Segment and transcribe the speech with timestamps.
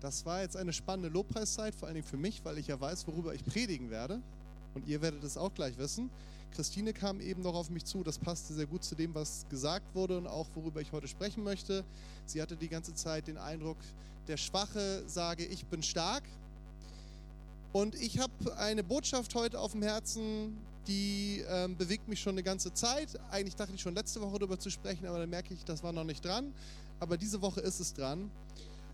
[0.00, 3.06] Das war jetzt eine spannende Lobpreiszeit, vor allen Dingen für mich, weil ich ja weiß,
[3.08, 4.20] worüber ich predigen werde.
[4.74, 6.10] Und ihr werdet es auch gleich wissen.
[6.52, 8.02] Christine kam eben noch auf mich zu.
[8.04, 11.42] Das passte sehr gut zu dem, was gesagt wurde und auch worüber ich heute sprechen
[11.42, 11.84] möchte.
[12.26, 13.76] Sie hatte die ganze Zeit den Eindruck,
[14.28, 16.22] der Schwache sage, ich bin stark.
[17.72, 20.56] Und ich habe eine Botschaft heute auf dem Herzen,
[20.86, 23.08] die ähm, bewegt mich schon eine ganze Zeit.
[23.30, 25.92] Eigentlich dachte ich schon letzte Woche darüber zu sprechen, aber dann merke ich, das war
[25.92, 26.54] noch nicht dran.
[26.98, 28.30] Aber diese Woche ist es dran.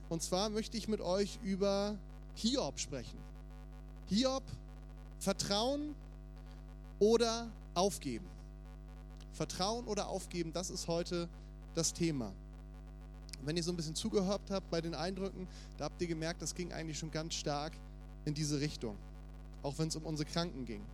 [0.09, 1.99] Und zwar möchte ich mit euch über
[2.35, 3.19] Hiob sprechen.
[4.07, 4.43] Hiob,
[5.19, 5.95] Vertrauen
[6.99, 8.27] oder aufgeben.
[9.33, 11.29] Vertrauen oder aufgeben, das ist heute
[11.75, 12.33] das Thema.
[13.43, 16.55] Wenn ihr so ein bisschen zugehört habt bei den Eindrücken, da habt ihr gemerkt, das
[16.55, 17.73] ging eigentlich schon ganz stark
[18.25, 18.97] in diese Richtung,
[19.63, 20.85] auch wenn es um unsere Kranken ging.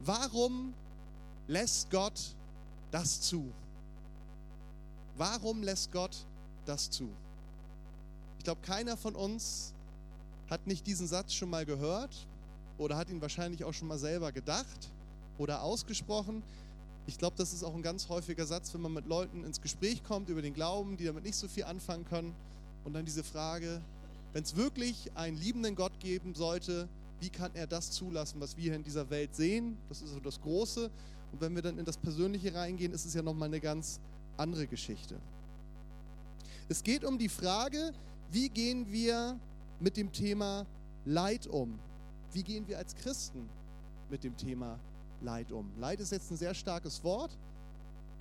[0.00, 0.74] Warum
[1.46, 2.34] lässt Gott
[2.90, 3.52] das zu?
[5.16, 6.26] Warum lässt Gott
[6.66, 7.08] das zu?
[8.38, 9.72] Ich glaube, keiner von uns
[10.50, 12.26] hat nicht diesen Satz schon mal gehört
[12.78, 14.92] oder hat ihn wahrscheinlich auch schon mal selber gedacht
[15.38, 16.42] oder ausgesprochen.
[17.06, 20.04] Ich glaube, das ist auch ein ganz häufiger Satz, wenn man mit Leuten ins Gespräch
[20.04, 22.34] kommt über den Glauben, die damit nicht so viel anfangen können.
[22.84, 23.80] Und dann diese Frage,
[24.32, 26.88] wenn es wirklich einen liebenden Gott geben sollte,
[27.20, 29.78] wie kann er das zulassen, was wir hier in dieser Welt sehen?
[29.88, 30.90] Das ist so das Große.
[31.32, 33.98] Und wenn wir dann in das Persönliche reingehen, ist es ja nochmal eine ganz
[34.36, 35.20] andere Geschichte.
[36.68, 37.92] Es geht um die Frage,
[38.30, 39.38] wie gehen wir
[39.80, 40.66] mit dem Thema
[41.04, 41.78] Leid um?
[42.32, 43.48] Wie gehen wir als Christen
[44.10, 44.78] mit dem Thema
[45.20, 45.70] Leid um?
[45.78, 47.38] Leid ist jetzt ein sehr starkes Wort.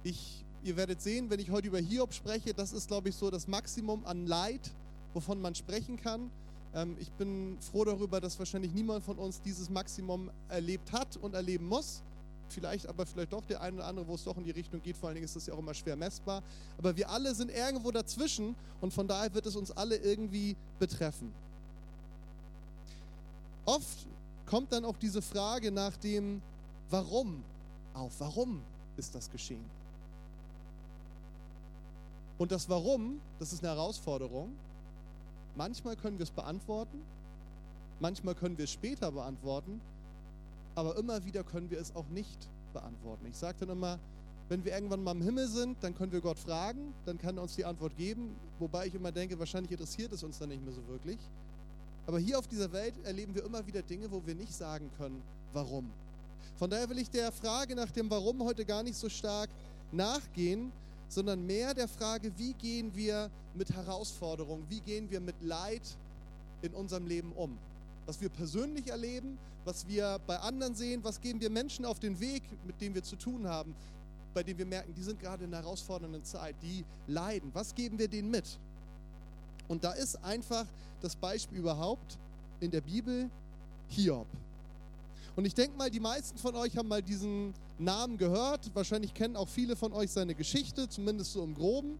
[0.04, 3.32] Ich, ihr werdet sehen, wenn ich heute über Hiob spreche, das ist, glaube ich, so
[3.32, 4.72] das Maximum an Leid,
[5.14, 6.30] wovon man sprechen kann.
[6.76, 11.34] Ähm, ich bin froh darüber, dass wahrscheinlich niemand von uns dieses Maximum erlebt hat und
[11.34, 12.04] erleben muss.
[12.50, 14.96] Vielleicht aber vielleicht doch der eine oder andere, wo es doch in die Richtung geht.
[14.96, 16.44] Vor allen Dingen ist das ja auch immer schwer messbar.
[16.78, 21.34] Aber wir alle sind irgendwo dazwischen und von daher wird es uns alle irgendwie betreffen.
[23.66, 24.08] Oft
[24.46, 26.42] kommt dann auch diese Frage nach dem
[26.90, 27.44] Warum
[27.94, 28.14] auf.
[28.20, 28.62] Warum
[28.96, 29.66] ist das geschehen?
[32.38, 34.52] Und das Warum, das ist eine Herausforderung.
[35.56, 37.02] Manchmal können wir es beantworten,
[38.00, 39.80] manchmal können wir es später beantworten,
[40.76, 43.26] aber immer wieder können wir es auch nicht beantworten.
[43.28, 43.98] Ich sage dann immer,
[44.50, 47.44] wenn wir irgendwann mal im Himmel sind, dann können wir Gott fragen, dann kann er
[47.44, 50.74] uns die Antwort geben, wobei ich immer denke, wahrscheinlich interessiert es uns dann nicht mehr
[50.74, 51.18] so wirklich.
[52.06, 55.24] Aber hier auf dieser Welt erleben wir immer wieder Dinge, wo wir nicht sagen können,
[55.54, 55.90] warum.
[56.58, 59.50] Von daher will ich der Frage nach dem Warum heute gar nicht so stark
[59.92, 60.72] nachgehen,
[61.08, 65.98] sondern mehr der Frage, wie gehen wir mit Herausforderungen, wie gehen wir mit Leid
[66.62, 67.58] in unserem Leben um
[68.06, 72.20] was wir persönlich erleben, was wir bei anderen sehen, was geben wir Menschen auf den
[72.20, 73.76] Weg, mit denen wir zu tun haben,
[74.34, 77.50] bei denen wir merken, die sind gerade in einer herausfordernden Zeit, die leiden.
[77.54, 78.60] Was geben wir denen mit?
[79.68, 80.66] Und da ist einfach
[81.02, 82.20] das Beispiel überhaupt
[82.60, 83.30] in der Bibel
[83.88, 84.28] Hiob.
[85.36, 88.74] Und ich denke mal, die meisten von euch haben mal diesen Namen gehört.
[88.74, 91.98] Wahrscheinlich kennen auch viele von euch seine Geschichte, zumindest so im Groben.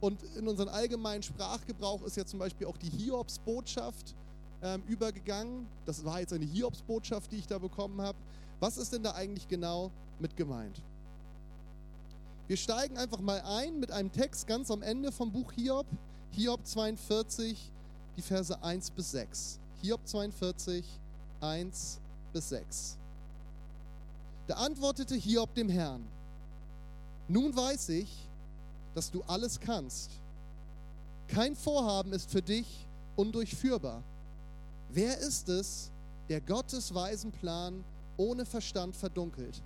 [0.00, 4.14] Und in unserem allgemeinen Sprachgebrauch ist ja zum Beispiel auch die Hiobsbotschaft
[4.62, 5.66] ähm, übergegangen.
[5.84, 8.18] Das war jetzt eine Hiobsbotschaft, die ich da bekommen habe.
[8.60, 10.82] Was ist denn da eigentlich genau mit gemeint?
[12.46, 15.86] Wir steigen einfach mal ein mit einem Text ganz am Ende vom Buch Hiob.
[16.30, 17.72] Hiob 42,
[18.16, 19.58] die Verse 1 bis 6.
[19.82, 20.84] Hiob 42,
[21.40, 22.00] 1
[22.32, 22.98] bis 6.
[24.46, 26.06] Da antwortete Hiob dem Herrn,
[27.28, 28.28] nun weiß ich,
[28.94, 30.12] dass du alles kannst.
[31.26, 32.86] Kein Vorhaben ist für dich
[33.16, 34.04] undurchführbar.
[34.88, 35.90] Wer ist es,
[36.28, 37.84] der Gottes weisen Plan
[38.16, 39.62] ohne Verstand verdunkelt?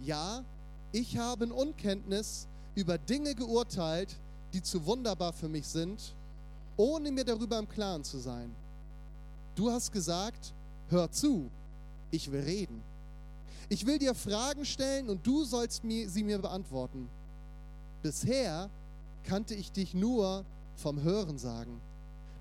[0.00, 0.44] Ja,
[0.92, 4.18] ich habe in Unkenntnis über Dinge geurteilt,
[4.52, 6.14] die zu wunderbar für mich sind,
[6.76, 8.54] ohne mir darüber im Klaren zu sein.
[9.54, 10.52] Du hast gesagt,
[10.88, 11.50] hör zu,
[12.10, 12.82] ich will reden.
[13.68, 17.08] Ich will dir Fragen stellen und du sollst mir, sie mir beantworten.
[18.02, 18.68] Bisher
[19.22, 20.44] kannte ich dich nur
[20.76, 21.80] vom Hören sagen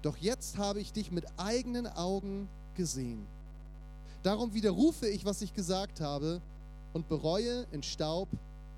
[0.04, 3.26] doch jetzt habe ich dich mit eigenen Augen gesehen.
[4.22, 6.42] Darum widerrufe ich, was ich gesagt habe
[6.92, 8.28] und bereue in Staub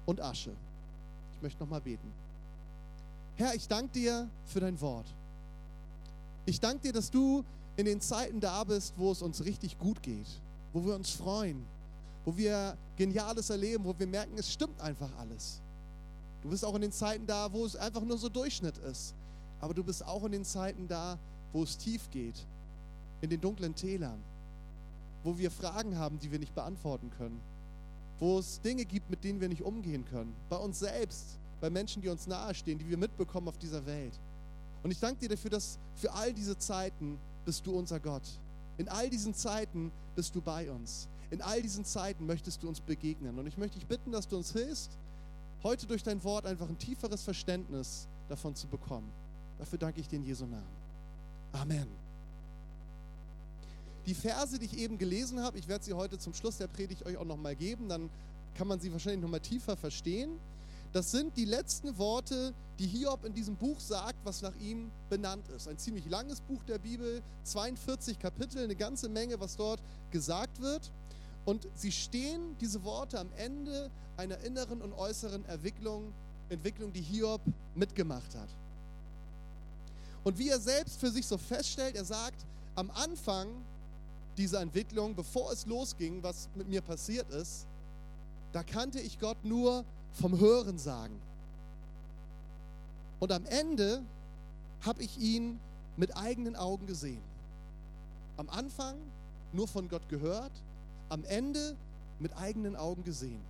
[0.05, 0.55] und Asche.
[1.33, 2.13] Ich möchte nochmal beten.
[3.35, 5.07] Herr, ich danke dir für dein Wort.
[6.45, 7.43] Ich danke dir, dass du
[7.75, 10.27] in den Zeiten da bist, wo es uns richtig gut geht,
[10.73, 11.65] wo wir uns freuen,
[12.23, 15.59] wo wir Geniales erleben, wo wir merken, es stimmt einfach alles.
[16.41, 19.15] Du bist auch in den Zeiten da, wo es einfach nur so Durchschnitt ist,
[19.61, 21.17] aber du bist auch in den Zeiten da,
[21.53, 22.45] wo es tief geht,
[23.21, 24.21] in den dunklen Tälern,
[25.23, 27.39] wo wir Fragen haben, die wir nicht beantworten können,
[28.19, 32.01] wo es Dinge gibt, mit denen wir nicht umgehen können, bei uns selbst, bei Menschen,
[32.01, 34.19] die uns nahestehen, die wir mitbekommen auf dieser Welt.
[34.83, 38.39] Und ich danke dir dafür, dass für all diese Zeiten bist du unser Gott.
[38.77, 41.07] In all diesen Zeiten bist du bei uns.
[41.31, 43.39] In all diesen Zeiten möchtest du uns begegnen.
[43.39, 44.97] Und ich möchte dich bitten, dass du uns hilfst,
[45.63, 49.11] heute durch dein Wort einfach ein tieferes Verständnis davon zu bekommen.
[49.57, 50.63] Dafür danke ich dir in Jesu Namen.
[51.51, 51.87] Amen.
[54.05, 57.05] Die Verse, die ich eben gelesen habe, ich werde sie heute zum Schluss der Predigt
[57.05, 58.09] euch auch nochmal geben, dann
[58.53, 60.37] kann man sie wahrscheinlich nochmal tiefer verstehen.
[60.93, 65.47] Das sind die letzten Worte, die Hiob in diesem Buch sagt, was nach ihm benannt
[65.49, 65.67] ist.
[65.67, 69.81] Ein ziemlich langes Buch der Bibel, 42 Kapitel, eine ganze Menge, was dort
[70.11, 70.91] gesagt wird.
[71.43, 76.13] Und sie stehen, diese Worte, am Ende einer inneren und äußeren Entwicklung,
[76.49, 77.41] Entwicklung, die Hiob
[77.75, 78.49] mitgemacht hat.
[80.25, 83.47] Und wie er selbst für sich so feststellt, er sagt, am Anfang
[84.37, 87.67] dieser Entwicklung, bevor es losging, was mit mir passiert ist,
[88.51, 91.21] da kannte ich Gott nur vom Hören sagen.
[93.19, 94.01] Und am Ende
[94.81, 95.59] habe ich ihn
[95.95, 97.21] mit eigenen Augen gesehen.
[98.37, 98.95] Am Anfang
[99.53, 100.51] nur von Gott gehört,
[101.07, 101.77] am Ende
[102.17, 103.41] mit eigenen Augen gesehen.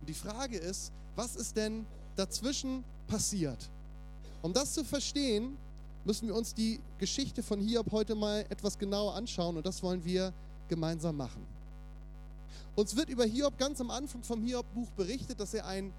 [0.00, 1.86] Und die Frage ist, was ist denn
[2.16, 3.70] dazwischen passiert?
[4.42, 5.56] Um das zu verstehen,
[6.04, 10.04] müssen wir uns die Geschichte von Hiob heute mal etwas genauer anschauen und das wollen
[10.04, 10.32] wir
[10.68, 11.46] gemeinsam machen.
[12.76, 15.92] Uns wird über Hiob ganz am Anfang vom Hiob-Buch berichtet, dass er ein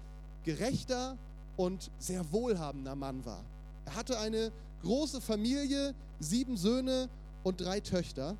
[0.44, 1.18] gerechter
[1.56, 3.44] und sehr wohlhabender Mann war.
[3.84, 4.50] Er hatte eine
[4.82, 7.08] große Familie, sieben Söhne
[7.42, 8.36] und drei Töchter.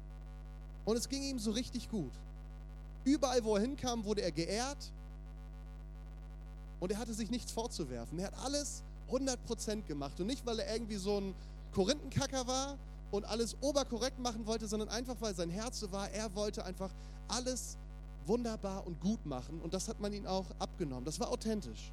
[0.84, 2.12] Und es ging ihm so richtig gut.
[3.04, 4.92] Überall, wo er hinkam, wurde er geehrt.
[6.80, 8.18] Und er hatte sich nichts vorzuwerfen.
[8.18, 10.20] Er hat alles 100% gemacht.
[10.20, 11.34] Und nicht, weil er irgendwie so ein
[11.72, 12.78] Korinthenkacker war
[13.10, 16.10] und alles oberkorrekt machen wollte, sondern einfach, weil sein Herz so war.
[16.10, 16.90] Er wollte einfach
[17.28, 17.76] alles
[18.26, 21.04] wunderbar und gut machen und das hat man ihm auch abgenommen.
[21.04, 21.92] Das war authentisch.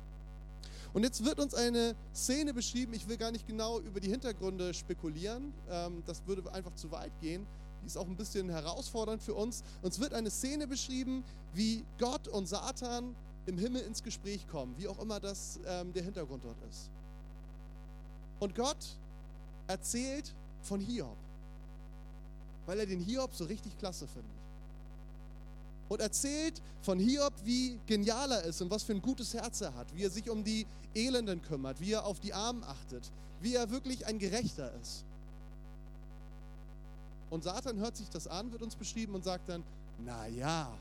[0.94, 4.74] Und jetzt wird uns eine Szene beschrieben, ich will gar nicht genau über die Hintergründe
[4.74, 7.46] spekulieren, ähm, das würde einfach zu weit gehen.
[7.82, 9.64] Die ist auch ein bisschen herausfordernd für uns.
[9.82, 11.24] Uns wird eine Szene beschrieben,
[11.54, 13.16] wie Gott und Satan
[13.46, 16.90] im Himmel ins Gespräch kommen, wie auch immer das ähm, der Hintergrund dort ist.
[18.40, 18.98] Und Gott
[19.68, 21.18] erzählt von Hiob,
[22.66, 24.38] weil er den Hiob so richtig klasse findet
[25.90, 29.74] und erzählt von Hiob, wie genial er ist und was für ein gutes Herz er
[29.74, 33.12] hat, wie er sich um die Elenden kümmert, wie er auf die Armen achtet,
[33.42, 35.06] wie er wirklich ein Gerechter ist.
[37.30, 39.64] Und Satan hört sich das an, wird uns beschrieben und sagt dann,
[40.00, 40.72] na ja,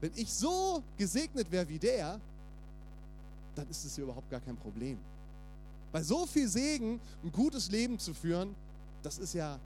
[0.00, 2.20] wenn ich so gesegnet wäre wie der,
[3.54, 4.98] dann ist es ja überhaupt gar kein Problem.
[5.92, 8.54] Bei so viel Segen ein gutes Leben zu führen,
[9.02, 9.58] das ist ja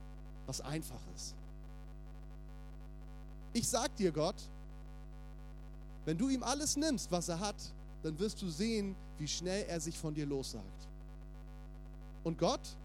[0.46, 1.34] was Einfaches.
[3.52, 4.36] Ich sag dir, Gott,
[6.04, 7.56] wenn du ihm alles nimmst, was er hat,
[8.02, 10.88] dann wirst du sehen, wie schnell er sich von dir lossagt.
[12.22, 12.76] Und Gott,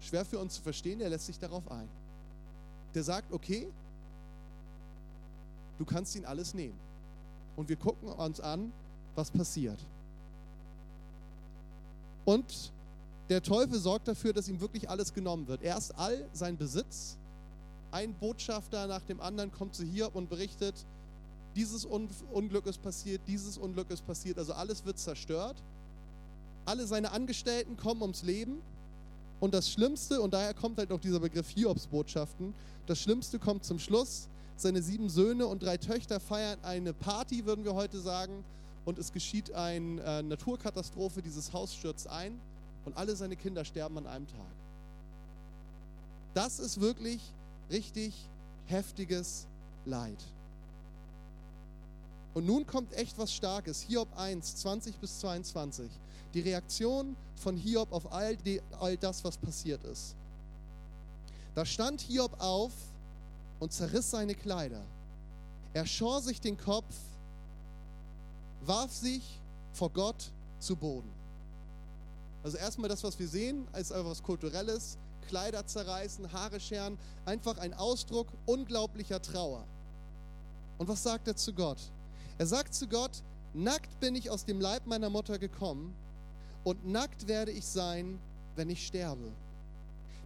[0.00, 1.88] schwer für uns zu verstehen, der lässt sich darauf ein.
[2.94, 3.72] Der sagt, okay,
[5.78, 6.78] du kannst ihn alles nehmen.
[7.56, 8.72] Und wir gucken uns an,
[9.14, 9.78] was passiert.
[12.24, 12.72] Und
[13.28, 15.62] der Teufel sorgt dafür, dass ihm wirklich alles genommen wird.
[15.62, 17.16] Erst all sein Besitz,
[17.90, 20.74] ein Botschafter nach dem anderen kommt zu Hiob und berichtet,
[21.54, 25.62] dieses Unglück ist passiert, dieses Unglück ist passiert, also alles wird zerstört.
[26.64, 28.60] Alle seine Angestellten kommen ums Leben.
[29.38, 32.54] Und das Schlimmste, und daher kommt halt auch dieser Begriff Hiobs-Botschaften,
[32.86, 34.28] das Schlimmste kommt zum Schluss.
[34.56, 38.44] Seine sieben Söhne und drei Töchter feiern eine Party, würden wir heute sagen.
[38.84, 42.40] Und es geschieht eine äh, Naturkatastrophe, dieses Haus stürzt ein
[42.84, 44.54] und alle seine Kinder sterben an einem Tag.
[46.34, 47.20] Das ist wirklich
[47.70, 48.14] richtig
[48.66, 49.46] heftiges
[49.84, 50.22] Leid.
[52.34, 53.80] Und nun kommt echt was Starkes.
[53.82, 55.88] Hiob 1, 20 bis 22.
[56.34, 60.16] Die Reaktion von Hiob auf all, die, all das, was passiert ist.
[61.54, 62.72] Da stand Hiob auf
[63.60, 64.82] und zerriss seine Kleider.
[65.72, 66.94] Er schor sich den Kopf,
[68.66, 69.40] warf sich
[69.72, 71.10] vor Gott zu Boden.
[72.42, 74.98] Also erstmal das, was wir sehen, ist einfach was Kulturelles.
[75.28, 79.66] Kleider zerreißen, Haare scheren, einfach ein Ausdruck unglaublicher Trauer.
[80.78, 81.78] Und was sagt er zu Gott?
[82.36, 83.22] Er sagt zu Gott,
[83.54, 85.94] nackt bin ich aus dem Leib meiner Mutter gekommen
[86.64, 88.20] und nackt werde ich sein,
[88.56, 89.32] wenn ich sterbe.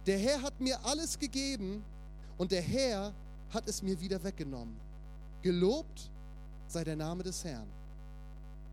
[0.05, 1.83] Der Herr hat mir alles gegeben
[2.37, 3.13] und der Herr
[3.51, 4.75] hat es mir wieder weggenommen.
[5.41, 6.09] Gelobt
[6.67, 7.67] sei der Name des Herrn.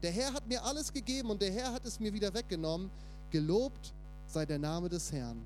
[0.07, 2.93] Der Herr hat mir alles gegeben und der Herr hat es mir wieder weggenommen.
[3.31, 3.93] Gelobt
[4.29, 5.45] sei der Name des Herrn.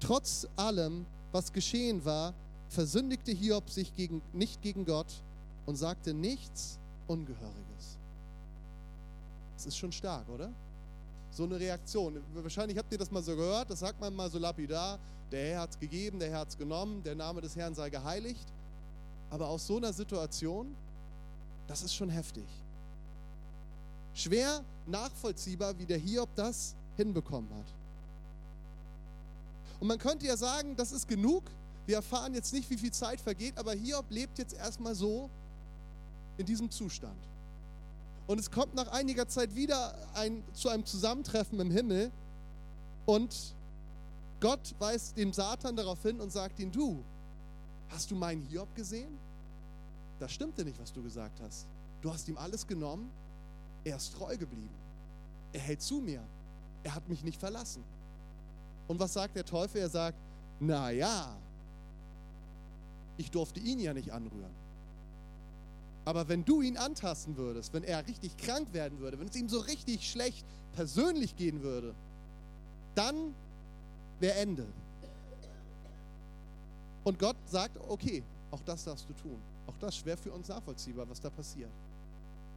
[0.00, 2.34] Trotz allem, was geschehen war,
[2.68, 5.24] versündigte Hiob sich gegen, nicht gegen Gott
[5.64, 7.98] und sagte nichts Ungehöriges.
[9.54, 10.52] Das ist schon stark, oder?
[11.30, 12.22] So eine Reaktion.
[12.34, 14.98] Wahrscheinlich habt ihr das mal so gehört, das sagt man mal so lapidar.
[15.32, 17.88] Der Herr hat es gegeben, der Herr hat es genommen, der Name des Herrn sei
[17.88, 18.46] geheiligt.
[19.30, 20.76] Aber aus so einer Situation,
[21.66, 22.44] das ist schon heftig.
[24.16, 27.74] Schwer nachvollziehbar, wie der Hiob das hinbekommen hat.
[29.78, 31.44] Und man könnte ja sagen, das ist genug.
[31.84, 35.28] Wir erfahren jetzt nicht, wie viel Zeit vergeht, aber Hiob lebt jetzt erstmal so
[36.38, 37.28] in diesem Zustand.
[38.26, 42.10] Und es kommt nach einiger Zeit wieder ein, zu einem Zusammentreffen im Himmel
[43.04, 43.54] und
[44.40, 47.04] Gott weist dem Satan darauf hin und sagt ihm, du,
[47.90, 49.18] hast du meinen Hiob gesehen?
[50.18, 51.66] Das stimmte nicht, was du gesagt hast.
[52.00, 53.10] Du hast ihm alles genommen,
[53.86, 54.74] er ist treu geblieben.
[55.52, 56.20] Er hält zu mir.
[56.82, 57.84] Er hat mich nicht verlassen.
[58.88, 59.80] Und was sagt der Teufel?
[59.80, 60.18] Er sagt,
[60.58, 61.36] na ja,
[63.16, 64.54] ich durfte ihn ja nicht anrühren.
[66.04, 69.48] Aber wenn du ihn antasten würdest, wenn er richtig krank werden würde, wenn es ihm
[69.48, 71.94] so richtig schlecht persönlich gehen würde,
[72.94, 73.34] dann
[74.18, 74.66] wäre Ende.
[77.04, 79.38] Und Gott sagt, okay, auch das darfst du tun.
[79.66, 81.70] Auch das schwer für uns nachvollziehbar, was da passiert.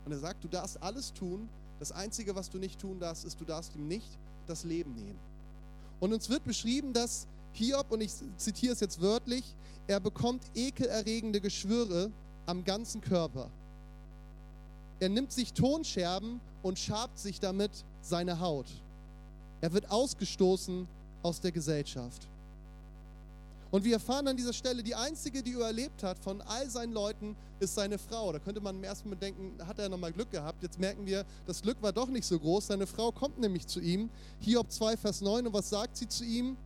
[0.10, 1.48] Und er sagt, du darfst alles tun.
[1.78, 5.20] Das Einzige, was du nicht tun darfst, ist, du darfst ihm nicht das Leben nehmen.
[6.00, 9.44] Und uns wird beschrieben, dass Hiob, und ich zitiere es jetzt wörtlich,
[9.86, 12.12] er bekommt ekelerregende Geschwüre
[12.48, 13.52] am ganzen Körper.
[15.00, 18.66] Er nimmt sich Tonscherben und schabt sich damit seine Haut.
[19.62, 20.88] Er wird ausgestoßen
[21.22, 22.28] aus der Gesellschaft.
[23.72, 27.36] Und wir erfahren an dieser Stelle, die einzige, die überlebt hat von all seinen Leuten,
[27.60, 28.32] ist seine Frau.
[28.32, 30.64] Da könnte man im ersten Moment denken, hat er nochmal Glück gehabt.
[30.64, 32.68] Jetzt merken wir, das Glück war doch nicht so groß.
[32.68, 34.10] Seine Frau kommt nämlich zu ihm.
[34.40, 35.46] Hiob 2, Vers 9.
[35.46, 36.58] Und was sagt sie zu ihm?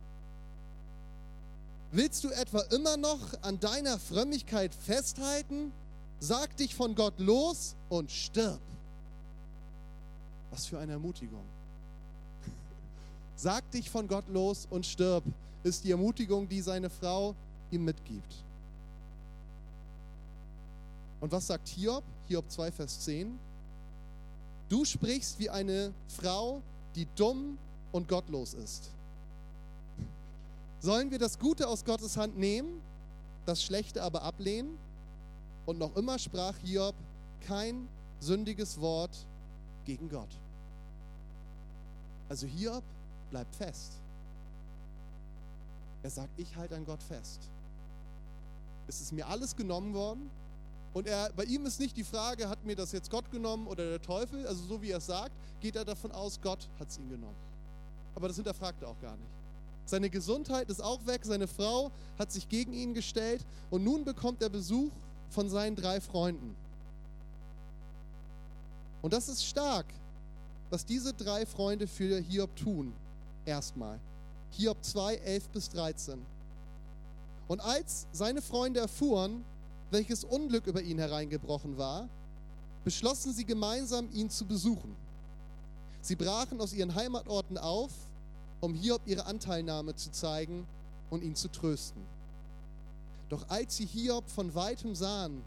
[1.92, 5.72] Willst du etwa immer noch an deiner Frömmigkeit festhalten?
[6.20, 8.60] Sag dich von Gott los und stirb.
[10.50, 11.44] Was für eine Ermutigung.
[13.36, 15.22] Sag dich von Gott los und stirb,
[15.64, 17.34] ist die Ermutigung, die seine Frau
[17.70, 18.44] ihm mitgibt.
[21.20, 22.04] Und was sagt Hiob?
[22.28, 23.38] Hiob 2, Vers 10.
[24.68, 26.62] Du sprichst wie eine Frau,
[26.94, 27.58] die dumm
[27.92, 28.90] und gottlos ist.
[30.80, 32.82] Sollen wir das Gute aus Gottes Hand nehmen,
[33.46, 34.78] das Schlechte aber ablehnen?
[35.64, 36.94] Und noch immer sprach Hiob
[37.40, 37.88] kein
[38.20, 39.26] sündiges Wort
[39.86, 40.38] gegen Gott.
[42.28, 42.84] Also Hiob
[43.30, 44.03] bleibt fest.
[46.04, 47.50] Er sagt, ich halte an Gott fest.
[48.86, 50.30] Es ist mir alles genommen worden.
[50.92, 53.88] Und er, bei ihm ist nicht die Frage, hat mir das jetzt Gott genommen oder
[53.88, 54.46] der Teufel?
[54.46, 57.38] Also so wie er es sagt, geht er davon aus, Gott hat es ihm genommen.
[58.14, 59.32] Aber das hinterfragt er auch gar nicht.
[59.86, 64.42] Seine Gesundheit ist auch weg, seine Frau hat sich gegen ihn gestellt und nun bekommt
[64.42, 64.92] er Besuch
[65.30, 66.54] von seinen drei Freunden.
[69.00, 69.86] Und das ist stark,
[70.68, 72.92] was diese drei Freunde für Hiob tun.
[73.46, 73.98] Erstmal.
[74.56, 76.24] Hiob 2, 11 bis 13.
[77.48, 79.44] Und als seine Freunde erfuhren,
[79.90, 82.08] welches Unglück über ihn hereingebrochen war,
[82.84, 84.96] beschlossen sie gemeinsam, ihn zu besuchen.
[86.00, 87.90] Sie brachen aus ihren Heimatorten auf
[88.64, 90.66] um Hiob ihre Anteilnahme zu zeigen
[91.10, 92.02] und ihn zu trösten.
[93.28, 95.42] Doch als sie Hiob von weitem sahen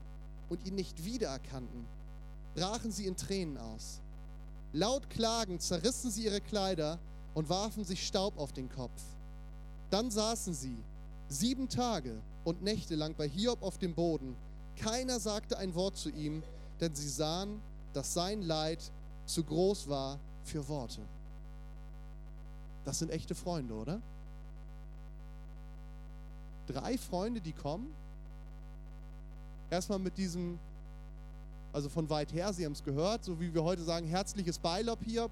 [0.49, 1.85] und ihn nicht wiedererkannten,
[2.55, 4.01] brachen sie in Tränen aus.
[4.71, 6.99] Laut klagend zerrissen sie ihre Kleider
[7.37, 8.99] und warfen sich Staub auf den Kopf.
[9.91, 10.75] Dann saßen sie
[11.27, 14.35] sieben Tage und Nächte lang bei Hiob auf dem Boden.
[14.75, 16.41] Keiner sagte ein Wort zu ihm,
[16.81, 17.61] denn sie sahen,
[17.93, 18.91] dass sein Leid
[19.27, 21.01] zu groß war für Worte.
[22.85, 24.01] Das sind echte Freunde, oder?
[26.65, 27.93] Drei Freunde, die kommen.
[29.69, 30.57] Erstmal mit diesem,
[31.71, 35.03] also von weit her, sie haben es gehört, so wie wir heute sagen, herzliches Beilob
[35.03, 35.29] Hiob.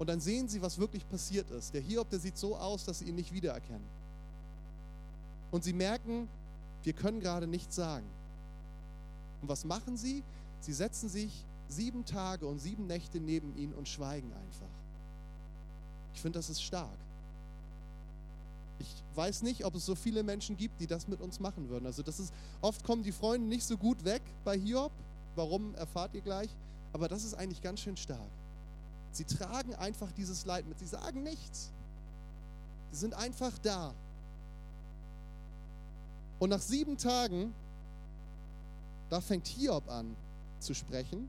[0.00, 1.74] Und dann sehen sie, was wirklich passiert ist.
[1.74, 3.86] Der Hiob, der sieht so aus, dass sie ihn nicht wiedererkennen.
[5.50, 6.26] Und sie merken,
[6.82, 8.06] wir können gerade nichts sagen.
[9.42, 10.24] Und was machen sie?
[10.60, 14.70] Sie setzen sich sieben Tage und sieben Nächte neben ihn und schweigen einfach.
[16.14, 16.98] Ich finde, das ist stark.
[18.78, 21.84] Ich weiß nicht, ob es so viele Menschen gibt, die das mit uns machen würden.
[21.84, 24.92] Also das ist, oft kommen die Freunde nicht so gut weg bei Hiob.
[25.34, 26.48] Warum, erfahrt ihr gleich.
[26.94, 28.30] Aber das ist eigentlich ganz schön stark.
[29.12, 30.78] Sie tragen einfach dieses Leid mit.
[30.78, 31.72] Sie sagen nichts.
[32.92, 33.94] Sie sind einfach da.
[36.38, 37.52] Und nach sieben Tagen,
[39.08, 40.16] da fängt Hiob an
[40.58, 41.28] zu sprechen.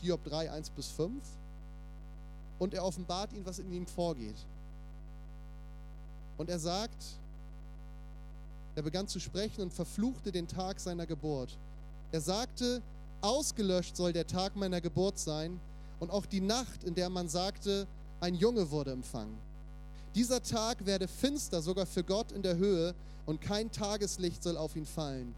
[0.00, 1.22] Hiob 3, 1 bis 5
[2.58, 4.36] und er offenbart ihm, was in ihm vorgeht.
[6.36, 7.04] Und er sagt,
[8.74, 11.58] er begann zu sprechen und verfluchte den Tag seiner Geburt.
[12.12, 12.80] Er sagte,
[13.20, 15.60] ausgelöscht soll der Tag meiner Geburt sein
[16.00, 17.86] und auch die Nacht, in der man sagte,
[18.20, 19.38] ein Junge wurde empfangen.
[20.14, 22.94] Dieser Tag werde finster sogar für Gott in der Höhe
[23.26, 25.34] und kein Tageslicht soll auf ihn fallen.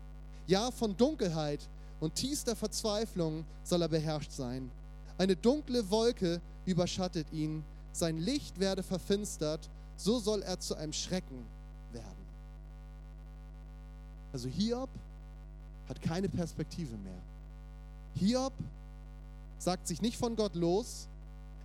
[0.47, 1.69] Ja, von Dunkelheit
[2.01, 4.71] und tiefster Verzweiflung soll er beherrscht sein.
[5.19, 11.45] Eine dunkle Wolke überschattet ihn, sein Licht werde verfinstert, so soll er zu einem Schrecken
[11.93, 12.27] werden.
[14.33, 14.89] Also Hiob
[15.89, 17.21] hat keine Perspektive mehr.
[18.15, 18.53] Hiob
[19.61, 21.09] sagt sich nicht von Gott los,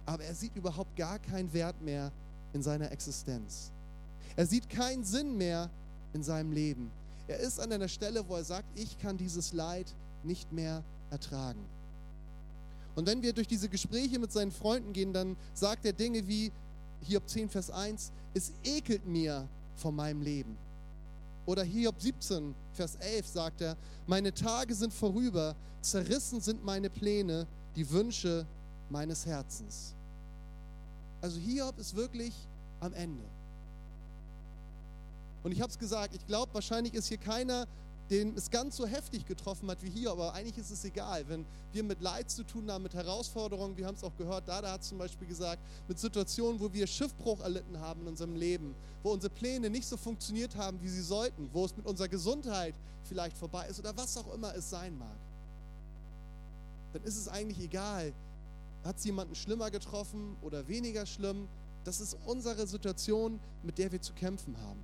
[0.05, 2.11] aber er sieht überhaupt gar keinen Wert mehr
[2.53, 3.71] in seiner Existenz.
[4.35, 5.69] Er sieht keinen Sinn mehr
[6.13, 6.91] in seinem Leben.
[7.27, 11.65] Er ist an einer Stelle, wo er sagt, ich kann dieses Leid nicht mehr ertragen.
[12.95, 16.51] Und wenn wir durch diese Gespräche mit seinen Freunden gehen, dann sagt er Dinge wie,
[17.01, 20.57] Hiob 10, Vers 1, es ekelt mir von meinem Leben.
[21.45, 27.47] Oder Hiob 17, Vers 11 sagt er, meine Tage sind vorüber, zerrissen sind meine Pläne,
[27.75, 28.45] die Wünsche
[28.89, 29.93] meines Herzens.
[31.21, 32.33] Also Hiob ist wirklich
[32.79, 33.23] am Ende.
[35.43, 37.67] Und ich habe es gesagt, ich glaube, wahrscheinlich ist hier keiner,
[38.09, 41.27] den es ganz so heftig getroffen hat wie hier, aber eigentlich ist es egal.
[41.27, 44.73] Wenn wir mit Leid zu tun haben, mit Herausforderungen, wir haben es auch gehört, Dada
[44.73, 49.11] hat zum Beispiel gesagt, mit Situationen, wo wir Schiffbruch erlitten haben in unserem Leben, wo
[49.11, 53.37] unsere Pläne nicht so funktioniert haben, wie sie sollten, wo es mit unserer Gesundheit vielleicht
[53.37, 55.17] vorbei ist oder was auch immer es sein mag,
[56.95, 58.13] dann ist es eigentlich egal,
[58.85, 61.49] hat es jemanden schlimmer getroffen oder weniger schlimm.
[61.83, 64.79] Das ist unsere Situation, mit der wir zu kämpfen haben.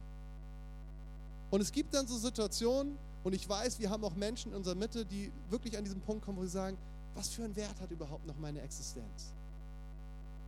[1.52, 4.76] Und es gibt dann so Situationen, und ich weiß, wir haben auch Menschen in unserer
[4.76, 6.78] Mitte, die wirklich an diesem Punkt kommen, wo sie sagen,
[7.14, 9.32] was für einen Wert hat überhaupt noch meine Existenz?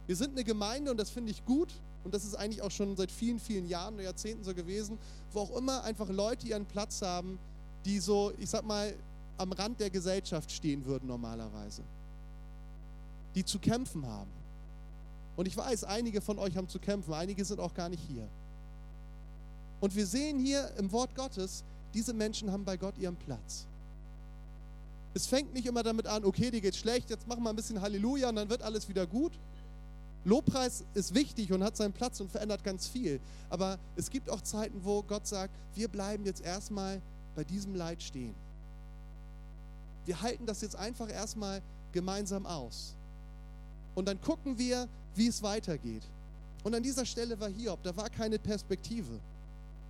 [0.05, 2.97] Wir sind eine Gemeinde und das finde ich gut und das ist eigentlich auch schon
[2.97, 4.97] seit vielen, vielen Jahren oder Jahrzehnten so gewesen,
[5.31, 7.39] wo auch immer einfach Leute ihren Platz haben,
[7.85, 8.93] die so, ich sag mal,
[9.37, 11.83] am Rand der Gesellschaft stehen würden normalerweise.
[13.35, 14.31] Die zu kämpfen haben.
[15.35, 18.27] Und ich weiß, einige von euch haben zu kämpfen, einige sind auch gar nicht hier.
[19.81, 23.65] Und wir sehen hier im Wort Gottes, diese Menschen haben bei Gott ihren Platz.
[25.15, 27.81] Es fängt nicht immer damit an, okay, dir geht's schlecht, jetzt machen wir ein bisschen
[27.81, 29.33] Halleluja und dann wird alles wieder gut.
[30.25, 33.19] Lobpreis ist wichtig und hat seinen Platz und verändert ganz viel.
[33.49, 37.01] Aber es gibt auch Zeiten, wo Gott sagt, wir bleiben jetzt erstmal
[37.35, 38.33] bei diesem Leid stehen.
[40.05, 41.61] Wir halten das jetzt einfach erstmal
[41.91, 42.95] gemeinsam aus.
[43.95, 46.03] Und dann gucken wir, wie es weitergeht.
[46.63, 49.19] Und an dieser Stelle war Hiob, da war keine Perspektive.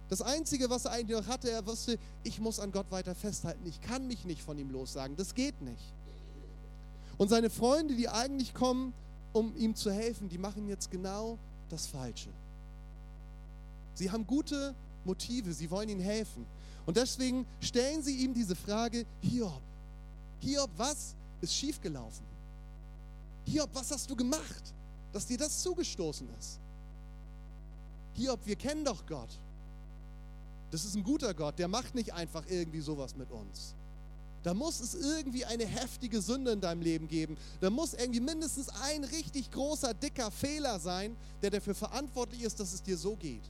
[0.09, 3.65] Das Einzige, was er eigentlich noch hatte, er wusste, ich muss an Gott weiter festhalten.
[3.65, 5.15] Ich kann mich nicht von ihm lossagen.
[5.15, 5.93] Das geht nicht.
[7.17, 8.93] Und seine Freunde, die eigentlich kommen,
[9.31, 11.37] um ihm zu helfen, die machen jetzt genau
[11.69, 12.29] das Falsche.
[13.95, 16.45] Sie haben gute Motive, sie wollen ihm helfen.
[16.85, 19.61] Und deswegen stellen sie ihm diese Frage, Hiob,
[20.43, 22.25] Hiob, was ist schiefgelaufen?
[23.45, 24.73] Hiob, was hast du gemacht,
[25.13, 26.59] dass dir das zugestoßen ist?
[28.13, 29.39] Hiob, wir kennen doch Gott.
[30.69, 33.73] Das ist ein guter Gott, der macht nicht einfach irgendwie sowas mit uns.
[34.43, 37.37] Da muss es irgendwie eine heftige Sünde in deinem Leben geben.
[37.61, 42.73] Da muss irgendwie mindestens ein richtig großer, dicker Fehler sein, der dafür verantwortlich ist, dass
[42.73, 43.49] es dir so geht.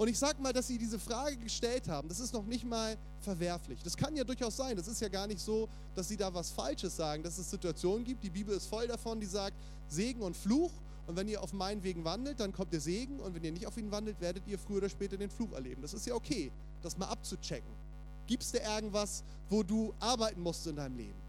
[0.00, 2.96] Und ich sage mal, dass sie diese Frage gestellt haben, das ist noch nicht mal
[3.20, 3.82] verwerflich.
[3.82, 4.74] Das kann ja durchaus sein.
[4.74, 8.02] Das ist ja gar nicht so, dass sie da was Falsches sagen, dass es Situationen
[8.02, 8.24] gibt.
[8.24, 9.54] Die Bibel ist voll davon, die sagt
[9.88, 10.72] Segen und Fluch.
[11.06, 13.20] Und wenn ihr auf meinen Wegen wandelt, dann kommt der Segen.
[13.20, 15.82] Und wenn ihr nicht auf ihn wandelt, werdet ihr früher oder später den Fluch erleben.
[15.82, 17.70] Das ist ja okay, das mal abzuchecken.
[18.26, 21.20] Gibt es da irgendwas, wo du arbeiten musst in deinem Leben?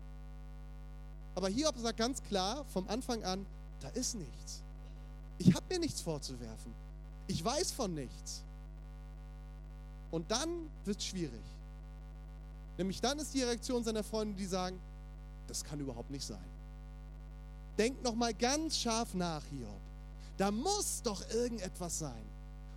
[1.35, 3.45] Aber Hiob sagt ganz klar vom Anfang an,
[3.81, 4.63] da ist nichts.
[5.39, 6.73] Ich habe mir nichts vorzuwerfen.
[7.27, 8.45] Ich weiß von nichts.
[10.11, 11.41] Und dann wird es schwierig.
[12.77, 14.79] Nämlich dann ist die Reaktion seiner Freunde, die sagen,
[15.47, 16.43] das kann überhaupt nicht sein.
[17.77, 19.79] Denkt noch mal ganz scharf nach, Hiob.
[20.37, 22.23] Da muss doch irgendetwas sein.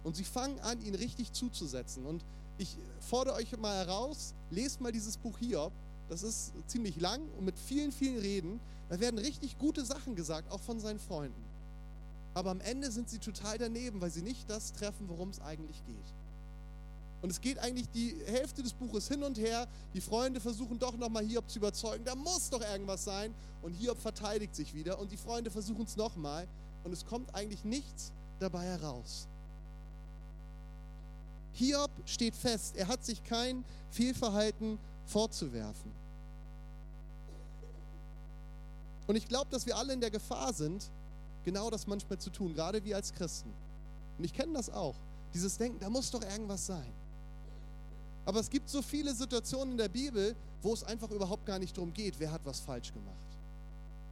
[0.02, 2.04] Und sie fangen an, ihn richtig zuzusetzen.
[2.04, 2.24] Und
[2.58, 5.72] ich fordere euch mal heraus, lest mal dieses Buch Hiob.
[6.08, 8.60] Das ist ziemlich lang und mit vielen, vielen Reden.
[8.88, 11.42] Da werden richtig gute Sachen gesagt, auch von seinen Freunden.
[12.34, 15.82] Aber am Ende sind sie total daneben, weil sie nicht das treffen, worum es eigentlich
[15.86, 16.14] geht.
[17.24, 19.66] Und es geht eigentlich die Hälfte des Buches hin und her.
[19.94, 22.04] Die Freunde versuchen doch nochmal Hiob zu überzeugen.
[22.04, 23.34] Da muss doch irgendwas sein.
[23.62, 24.98] Und Hiob verteidigt sich wieder.
[24.98, 26.46] Und die Freunde versuchen es nochmal.
[26.84, 29.26] Und es kommt eigentlich nichts dabei heraus.
[31.52, 32.76] Hiob steht fest.
[32.76, 35.92] Er hat sich kein Fehlverhalten vorzuwerfen.
[39.06, 40.90] Und ich glaube, dass wir alle in der Gefahr sind,
[41.42, 43.50] genau das manchmal zu tun, gerade wir als Christen.
[44.18, 44.96] Und ich kenne das auch.
[45.32, 46.92] Dieses Denken, da muss doch irgendwas sein.
[48.24, 51.76] Aber es gibt so viele Situationen in der Bibel, wo es einfach überhaupt gar nicht
[51.76, 53.34] darum geht, wer hat was falsch gemacht.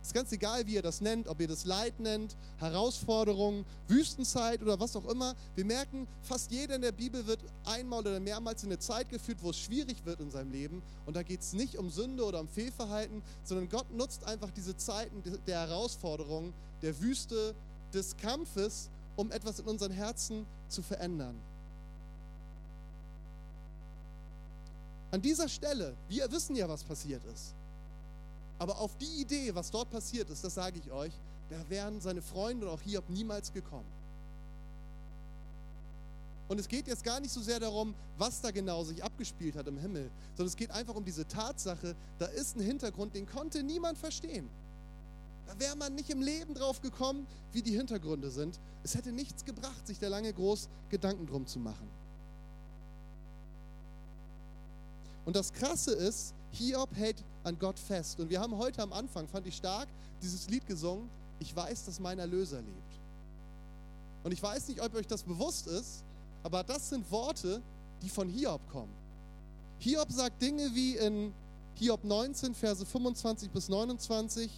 [0.02, 4.60] Es ist ganz egal, wie ihr das nennt, ob ihr das Leid nennt, Herausforderungen, Wüstenzeit
[4.60, 5.36] oder was auch immer.
[5.54, 9.38] Wir merken, fast jeder in der Bibel wird einmal oder mehrmals in eine Zeit geführt,
[9.42, 10.82] wo es schwierig wird in seinem Leben.
[11.06, 14.76] Und da geht es nicht um Sünde oder um Fehlverhalten, sondern Gott nutzt einfach diese
[14.76, 17.54] Zeiten der Herausforderungen, der Wüste,
[17.94, 21.36] des Kampfes, um etwas in unseren Herzen zu verändern.
[25.12, 27.54] An dieser Stelle, wir wissen ja, was passiert ist.
[28.58, 31.12] Aber auf die Idee, was dort passiert ist, das sage ich euch,
[31.50, 33.86] da wären seine Freunde und auch Hiob niemals gekommen.
[36.48, 39.66] Und es geht jetzt gar nicht so sehr darum, was da genau sich abgespielt hat
[39.66, 43.62] im Himmel, sondern es geht einfach um diese Tatsache, da ist ein Hintergrund, den konnte
[43.62, 44.48] niemand verstehen.
[45.46, 48.58] Da wäre man nicht im Leben drauf gekommen, wie die Hintergründe sind.
[48.82, 51.88] Es hätte nichts gebracht, sich da lange groß Gedanken drum zu machen.
[55.24, 58.20] Und das Krasse ist, Hiob hält an Gott fest.
[58.20, 59.88] Und wir haben heute am Anfang, fand ich stark,
[60.20, 61.08] dieses Lied gesungen,
[61.38, 63.00] ich weiß, dass mein Erlöser lebt.
[64.24, 66.04] Und ich weiß nicht, ob euch das bewusst ist,
[66.42, 67.60] aber das sind Worte,
[68.02, 68.92] die von Hiob kommen.
[69.78, 71.32] Hiob sagt Dinge wie in
[71.74, 74.50] Hiob 19, Verse 25 bis 29,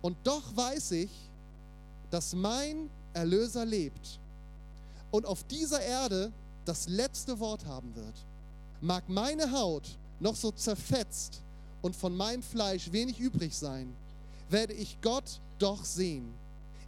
[0.00, 1.10] und doch weiß ich,
[2.10, 4.20] dass mein Erlöser lebt
[5.10, 6.32] und auf dieser Erde
[6.64, 8.14] das letzte Wort haben wird.
[8.84, 11.40] Mag meine Haut noch so zerfetzt
[11.80, 13.96] und von meinem Fleisch wenig übrig sein,
[14.50, 16.34] werde ich Gott doch sehen.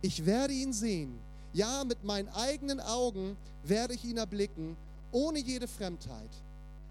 [0.02, 1.18] Ich werde ihn sehen.
[1.54, 4.76] Ja, mit meinen eigenen Augen werde ich ihn erblicken,
[5.10, 6.28] ohne jede Fremdheit.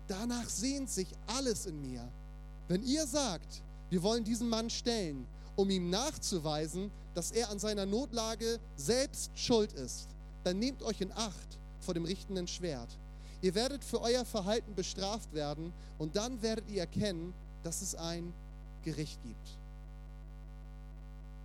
[0.07, 2.11] Danach sehnt sich alles in mir.
[2.67, 7.85] Wenn ihr sagt, wir wollen diesen Mann stellen, um ihm nachzuweisen, dass er an seiner
[7.85, 10.07] Notlage selbst schuld ist,
[10.43, 12.97] dann nehmt euch in Acht vor dem richtenden Schwert.
[13.45, 17.31] Ihr werdet für euer Verhalten bestraft werden und dann werdet ihr erkennen,
[17.61, 18.33] dass es ein
[18.83, 19.59] Gericht gibt.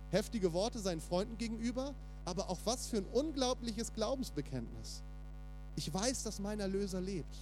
[0.09, 1.93] Heftige Worte seinen Freunden gegenüber,
[2.25, 5.03] aber auch was für ein unglaubliches Glaubensbekenntnis.
[5.75, 7.35] Ich weiß, dass mein Erlöser lebt.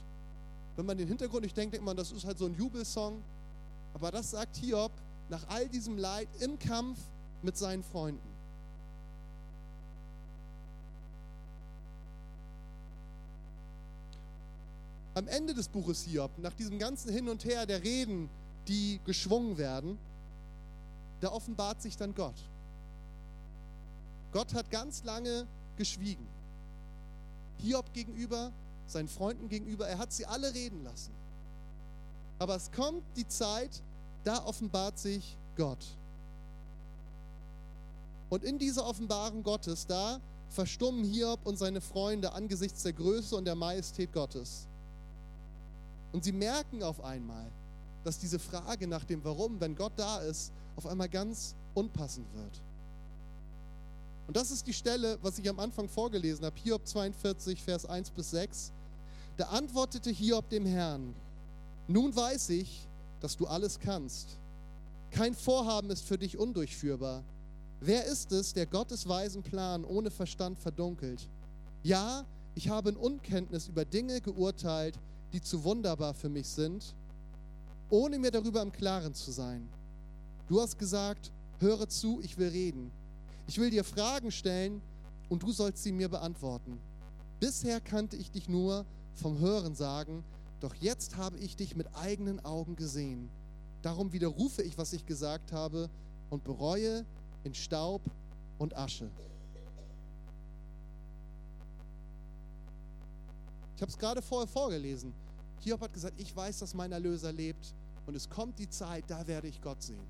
[0.76, 3.24] Wenn man den Hintergrund nicht denkt, denkt man, das ist halt so ein Jubelsong.
[3.94, 4.92] Aber das sagt Hiob
[5.30, 7.00] nach all diesem Leid im Kampf
[7.44, 8.39] mit seinen Freunden.
[15.16, 18.30] Am Ende des Buches Hiob, nach diesem ganzen Hin und Her der Reden,
[18.68, 19.98] die geschwungen werden,
[21.20, 22.36] da offenbart sich dann Gott.
[24.32, 26.28] Gott hat ganz lange geschwiegen.
[27.58, 28.52] Hiob gegenüber,
[28.86, 31.12] seinen Freunden gegenüber, er hat sie alle reden lassen.
[32.38, 33.84] Aber es kommt die Zeit,
[34.24, 35.86] da offenbart sich Gott.
[38.30, 43.46] Und in dieser Offenbarung Gottes, da verstummen Hiob und seine Freunde angesichts der Größe und
[43.46, 44.69] der Majestät Gottes.
[46.12, 47.52] Und sie merken auf einmal,
[48.04, 52.62] dass diese Frage nach dem Warum, wenn Gott da ist, auf einmal ganz unpassend wird.
[54.28, 58.12] Und das ist die Stelle, was ich am Anfang vorgelesen habe, Hiob 42, Vers 1
[58.12, 58.72] bis 6.
[59.38, 61.16] Da antwortete Hiob dem Herrn,
[61.88, 62.88] nun weiß ich,
[63.20, 64.38] dass du alles kannst.
[65.12, 67.24] Kein Vorhaben ist für dich undurchführbar.
[67.82, 71.28] Wer ist es, der Gottes weisen Plan ohne Verstand verdunkelt?
[71.82, 75.00] Ja, ich habe in Unkenntnis über Dinge geurteilt,
[75.34, 76.96] die zu wunderbar für mich sind
[77.90, 79.68] ohne mir darüber im Klaren zu sein.
[80.48, 82.92] Du hast gesagt, höre zu, ich will reden.
[83.48, 84.82] Ich will dir Fragen stellen
[85.28, 86.80] und du sollst sie mir beantworten.
[87.40, 90.24] Bisher kannte ich dich nur vom Hören sagen,
[90.60, 93.30] doch jetzt habe ich dich mit eigenen Augen gesehen.
[93.82, 95.90] Darum widerrufe ich, was ich gesagt habe
[96.30, 97.06] und bereue
[97.44, 98.02] in Staub
[98.58, 99.10] und Asche.
[103.80, 105.14] Ich habe es gerade vorher vorgelesen.
[105.62, 107.74] Hiob hat gesagt, ich weiß, dass mein Erlöser lebt
[108.06, 110.06] und es kommt die Zeit, da werde ich Gott sehen.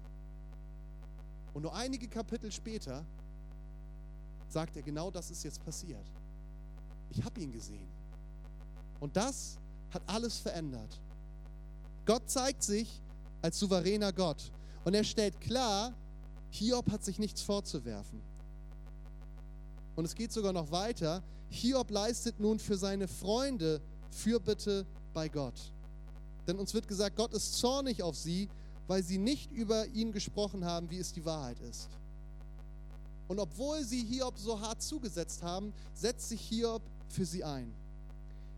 [1.54, 3.06] Und nur einige Kapitel später
[4.48, 6.04] sagt er, genau das ist jetzt passiert.
[7.12, 7.88] Ich habe ihn gesehen.
[9.00, 9.60] Und das
[9.92, 11.00] hat alles verändert.
[12.06, 13.04] Gott zeigt sich
[13.44, 14.52] als souveräner Gott.
[14.84, 15.94] Und er stellt klar,
[16.50, 18.20] Hiob hat sich nichts vorzuwerfen.
[19.96, 21.22] Und es geht sogar noch weiter.
[21.50, 23.82] Hiob leistet nun für seine Freunde
[24.12, 25.74] Fürbitte bei Gott.
[26.48, 28.50] Denn uns wird gesagt, Gott ist zornig auf sie,
[28.88, 31.90] weil sie nicht über ihn gesprochen haben, wie es die Wahrheit ist.
[33.28, 37.72] Und obwohl sie Hiob so hart zugesetzt haben, setzt sich Hiob für sie ein.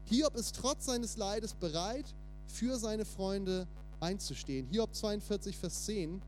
[0.06, 2.16] Hiob ist trotz seines Leides bereit,
[2.48, 3.68] für seine Freunde
[4.00, 4.68] einzustehen.
[4.68, 6.22] Hiob 42, Vers 10.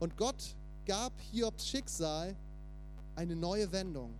[0.00, 2.36] Und Gott gab Hiobs Schicksal
[3.14, 4.14] eine neue Wendung,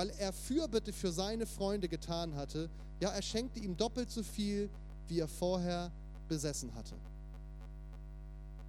[0.00, 4.70] weil er Fürbitte für seine Freunde getan hatte, ja, er schenkte ihm doppelt so viel,
[5.08, 5.92] wie er vorher
[6.26, 6.94] besessen hatte.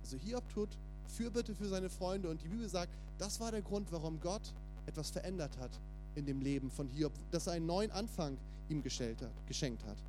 [0.02, 2.30] Also Hiob tut Fürbitte für seine Freunde.
[2.30, 4.41] Und die Bibel sagt, das war der Grund, warum Gott
[4.88, 5.72] etwas verändert hat
[6.15, 10.04] in dem Leben von Hiob, dass er einen neuen Anfang ihm geschenkt hat.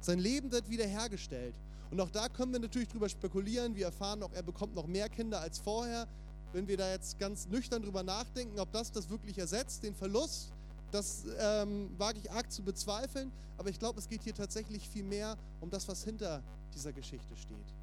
[0.00, 1.56] Sein Leben wird wiederhergestellt.
[1.90, 3.74] Und auch da können wir natürlich drüber spekulieren.
[3.74, 6.06] Wir erfahren auch, er bekommt noch mehr Kinder als vorher.
[6.52, 10.52] Wenn wir da jetzt ganz nüchtern drüber nachdenken, ob das das wirklich ersetzt, den Verlust,
[10.90, 13.32] das ähm, wage ich arg zu bezweifeln.
[13.56, 16.42] Aber ich glaube, es geht hier tatsächlich viel mehr um das, was hinter
[16.74, 17.74] dieser Geschichte steht.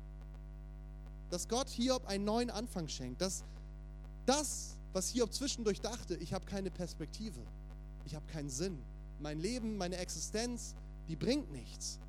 [1.29, 3.21] Dass Gott Hiob einen neuen Anfang schenkt.
[3.21, 3.43] Dass
[4.25, 7.41] das, was Hiob zwischendurch dachte, ich habe keine Perspektive,
[8.05, 8.81] ich habe keinen Sinn,
[9.19, 10.75] mein Leben, meine Existenz,
[11.07, 11.99] die bringt nichts,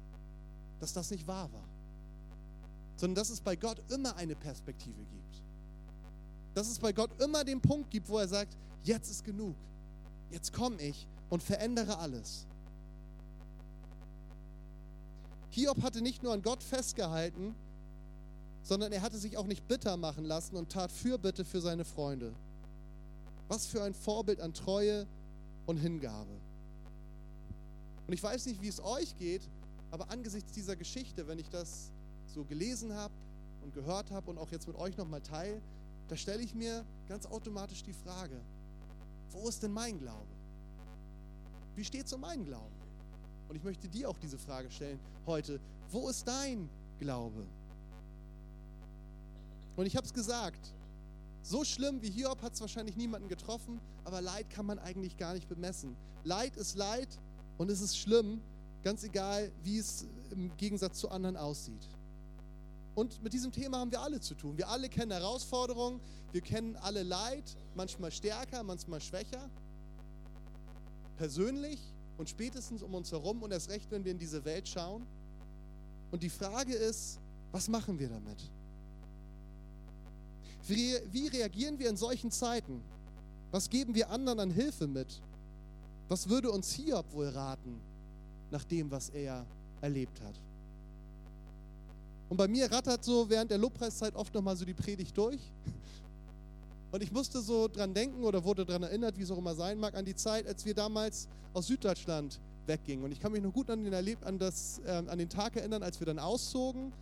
[0.79, 1.69] dass das nicht wahr war.
[2.97, 5.43] Sondern dass es bei Gott immer eine Perspektive gibt.
[6.55, 9.57] Dass es bei Gott immer den Punkt gibt, wo er sagt, jetzt ist genug.
[10.31, 12.47] Jetzt komme ich und verändere alles.
[15.51, 17.55] Hiob hatte nicht nur an Gott festgehalten,
[18.63, 22.35] sondern er hatte sich auch nicht bitter machen lassen und tat Fürbitte für seine Freunde.
[23.49, 25.07] Was für ein Vorbild an Treue
[25.67, 26.41] und Hingabe.
[28.07, 29.49] Und ich weiß nicht, wie es euch geht,
[29.91, 31.91] aber angesichts dieser Geschichte, wenn ich das
[32.27, 33.15] so gelesen habe
[33.63, 35.63] und gehört habe und auch jetzt mit euch nochmal teile,
[36.09, 38.41] da stelle ich mir ganz automatisch die Frage,
[39.31, 40.27] wo ist denn mein Glaube?
[41.75, 42.75] Wie steht es um meinen Glauben?
[43.49, 45.61] Und ich möchte dir auch diese Frage stellen heute,
[45.91, 47.47] wo ist dein Glaube?
[49.77, 50.75] Und ich habe es gesagt,
[51.43, 55.35] so schlimm wie Hiob hat es wahrscheinlich niemanden getroffen, aber Leid kann man eigentlich gar
[55.35, 55.97] nicht bemessen.
[56.25, 57.21] Leid ist Leid
[57.59, 58.41] und es ist schlimm,
[58.83, 61.89] ganz egal, wie es im Gegensatz zu anderen aussieht.
[62.97, 64.57] Und mit diesem Thema haben wir alle zu tun.
[64.57, 66.01] Wir alle kennen Herausforderungen,
[66.33, 69.51] wir kennen alle Leid, manchmal stärker, manchmal schwächer.
[71.19, 71.79] Persönlich
[72.17, 75.07] und spätestens um uns herum und erst recht, wenn wir in diese Welt schauen.
[76.11, 77.21] Und die Frage ist,
[77.53, 78.51] was machen wir damit?
[80.67, 82.83] Wie, wie reagieren wir in solchen Zeiten?
[83.51, 85.21] Was geben wir anderen an Hilfe mit?
[86.09, 87.79] Was würde uns Hiob wohl raten,
[88.51, 89.45] nach dem, was er
[89.83, 90.46] erlebt hat?
[92.29, 95.41] Und bei mir rattert so während der Lobpreiszeit oft nochmal so die Predigt durch.
[96.91, 99.79] Und ich musste so dran denken oder wurde daran erinnert, wie es auch immer sein
[99.79, 103.05] mag, an die Zeit, als wir damals aus Süddeutschland weggingen.
[103.05, 105.57] Und ich kann mich noch gut an den, Erleb an das, äh, an den Tag
[105.57, 106.93] erinnern, als wir dann auszogen.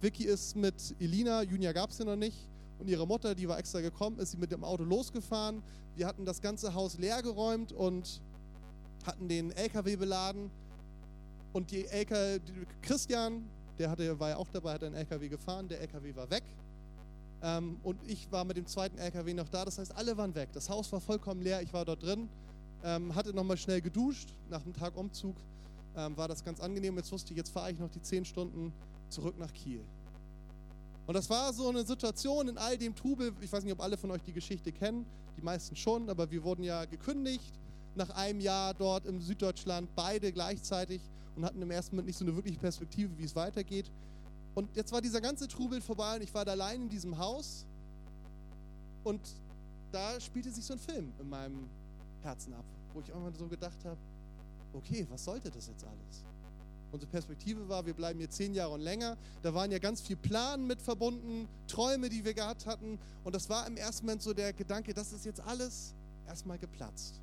[0.00, 2.48] Vicky ist mit Elina, Junia gab es ja noch nicht,
[2.80, 5.62] und ihre Mutter, die war extra gekommen, ist sie mit dem Auto losgefahren.
[5.96, 8.22] Wir hatten das ganze Haus leer geräumt und
[9.04, 10.50] hatten den LKW beladen.
[11.52, 12.40] Und die LKW,
[12.80, 13.44] Christian,
[13.78, 16.44] der hatte, war ja auch dabei, hat einen LKW gefahren, der LKW war weg.
[17.42, 20.50] Ähm, und ich war mit dem zweiten LKW noch da, das heißt, alle waren weg.
[20.52, 22.28] Das Haus war vollkommen leer, ich war dort drin,
[22.84, 24.34] ähm, hatte nochmal schnell geduscht.
[24.50, 25.36] Nach dem Tag Umzug
[25.96, 26.96] ähm, war das ganz angenehm.
[26.96, 28.72] Jetzt wusste ich, jetzt fahre ich noch die zehn Stunden
[29.08, 29.80] zurück nach Kiel.
[31.06, 33.32] Und das war so eine Situation in all dem Trubel.
[33.40, 35.06] Ich weiß nicht, ob alle von euch die Geschichte kennen,
[35.36, 37.52] die meisten schon, aber wir wurden ja gekündigt
[37.94, 41.00] nach einem Jahr dort im Süddeutschland, beide gleichzeitig
[41.40, 43.90] und hatten im ersten Moment nicht so eine wirkliche Perspektive, wie es weitergeht.
[44.54, 47.66] Und jetzt war dieser ganze Trubel vorbei und ich war da allein in diesem Haus
[49.04, 49.20] und
[49.90, 51.70] da spielte sich so ein Film in meinem
[52.22, 53.96] Herzen ab, wo ich irgendwann so gedacht habe,
[54.74, 56.24] okay, was sollte das jetzt alles?
[56.92, 59.16] Unsere Perspektive war, wir bleiben hier zehn Jahre und länger.
[59.42, 62.98] Da waren ja ganz viel Planen mit verbunden, Träume, die wir gehabt hatten.
[63.24, 65.94] Und das war im ersten Moment so der Gedanke, das ist jetzt alles
[66.26, 67.20] erstmal geplatzt.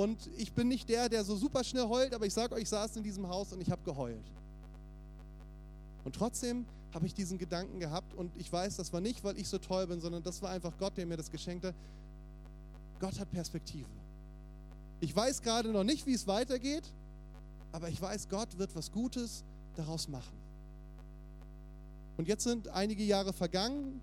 [0.00, 2.70] Und ich bin nicht der, der so super schnell heult, aber ich sage euch, ich
[2.70, 4.24] saß in diesem Haus und ich habe geheult.
[6.06, 9.46] Und trotzdem habe ich diesen Gedanken gehabt und ich weiß, das war nicht, weil ich
[9.46, 11.74] so toll bin, sondern das war einfach Gott, der mir das geschenkt hat.
[12.98, 13.90] Gott hat Perspektive.
[15.00, 16.88] Ich weiß gerade noch nicht, wie es weitergeht,
[17.70, 19.44] aber ich weiß, Gott wird was Gutes
[19.76, 20.38] daraus machen.
[22.16, 24.00] Und jetzt sind einige Jahre vergangen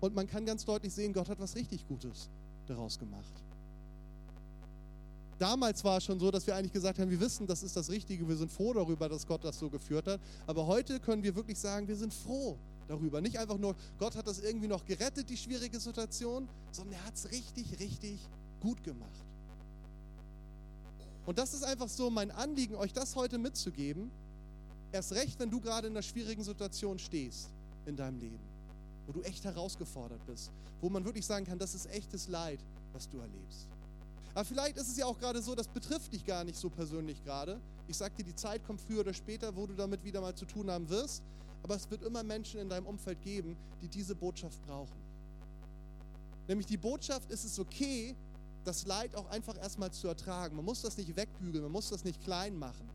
[0.00, 2.28] und man kann ganz deutlich sehen, Gott hat was richtig Gutes
[2.66, 3.47] daraus gemacht.
[5.38, 7.88] Damals war es schon so, dass wir eigentlich gesagt haben, wir wissen, das ist das
[7.90, 10.20] Richtige, wir sind froh darüber, dass Gott das so geführt hat.
[10.46, 13.20] Aber heute können wir wirklich sagen, wir sind froh darüber.
[13.20, 17.14] Nicht einfach nur, Gott hat das irgendwie noch gerettet, die schwierige Situation, sondern er hat
[17.14, 18.18] es richtig, richtig
[18.60, 19.24] gut gemacht.
[21.24, 24.10] Und das ist einfach so mein Anliegen, euch das heute mitzugeben.
[24.90, 27.50] Erst recht, wenn du gerade in einer schwierigen Situation stehst
[27.86, 28.40] in deinem Leben,
[29.06, 32.58] wo du echt herausgefordert bist, wo man wirklich sagen kann, das ist echtes Leid,
[32.92, 33.68] was du erlebst.
[34.38, 37.24] Aber vielleicht ist es ja auch gerade so, das betrifft dich gar nicht so persönlich
[37.24, 37.60] gerade.
[37.88, 40.44] Ich sag dir, die Zeit kommt früher oder später, wo du damit wieder mal zu
[40.44, 41.24] tun haben wirst.
[41.64, 44.94] Aber es wird immer Menschen in deinem Umfeld geben, die diese Botschaft brauchen.
[46.46, 48.14] Nämlich die Botschaft, ist es okay,
[48.62, 50.54] das Leid auch einfach erstmal zu ertragen.
[50.54, 52.88] Man muss das nicht wegbügeln, man muss das nicht klein machen,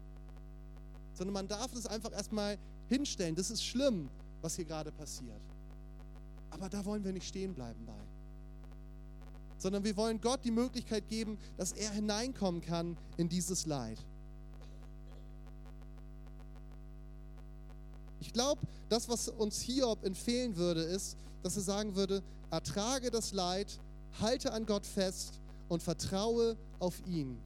[1.13, 3.36] sondern man darf es einfach erstmal hinstellen.
[3.36, 4.10] Das ist schlimm
[4.41, 5.41] was hier gerade passiert.
[6.51, 8.12] Aber da wollen wir nicht stehen bleiben bei.
[9.63, 13.97] Sondern wir wollen Gott die Möglichkeit geben, dass er hineinkommen kann in dieses Leid.
[18.19, 22.21] Ich glaube, das, was uns Hiob empfehlen würde, ist, dass er sagen würde,
[22.52, 23.80] ertrage das Leid,
[24.19, 27.38] halte an Gott fest und vertraue auf ihn.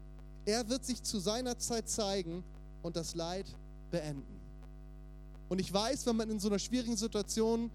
[0.46, 2.44] Er wird sich zu seiner Zeit zeigen
[2.82, 3.46] und das Leid
[3.92, 4.42] beenden.
[5.50, 7.70] Und ich weiß, wenn man in so einer schwierigen Situation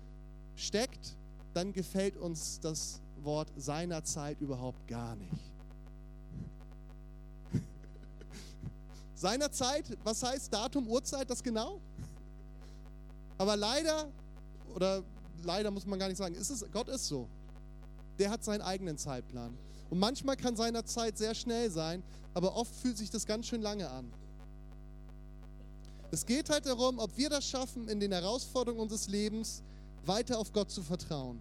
[0.56, 1.16] steckt,
[1.54, 5.52] dann gefällt uns das Wort seiner Zeit überhaupt gar nicht.
[9.14, 11.80] seiner Zeit, was heißt Datum, Uhrzeit, das genau?
[13.38, 14.10] Aber leider,
[14.74, 15.02] oder
[15.42, 17.28] leider muss man gar nicht sagen, ist es, Gott ist so.
[18.18, 19.56] Der hat seinen eigenen Zeitplan.
[19.90, 22.02] Und manchmal kann seiner Zeit sehr schnell sein,
[22.34, 24.12] aber oft fühlt sich das ganz schön lange an.
[26.10, 29.62] Es geht halt darum, ob wir das schaffen, in den Herausforderungen unseres Lebens
[30.04, 31.40] weiter auf Gott zu vertrauen.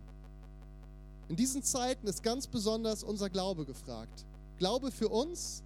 [1.32, 4.26] In diesen Zeiten ist ganz besonders unser Glaube gefragt.
[4.58, 5.64] Glaube für uns,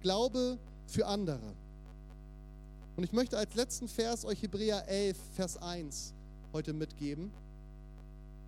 [0.00, 0.58] Glaube
[0.88, 1.54] für andere.
[2.96, 6.14] Und ich möchte als letzten Vers euch Hebräer 11, Vers 1
[6.52, 7.30] heute mitgeben.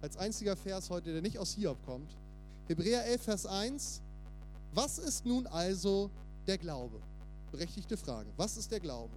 [0.03, 2.17] Als einziger Vers heute, der nicht aus Hiob kommt.
[2.67, 4.03] Hebräer 11, Vers 1.
[4.75, 6.11] Was ist nun also
[6.49, 7.01] der Glaube?
[7.53, 8.29] Berechtigte Frage.
[8.37, 9.15] Was ist der Glaube?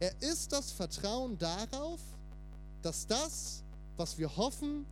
[0.00, 2.00] Er ist das Vertrauen darauf,
[2.82, 3.62] dass das,
[3.96, 4.84] was wir hoffen,